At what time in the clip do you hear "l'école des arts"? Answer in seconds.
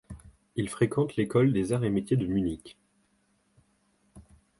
1.15-1.83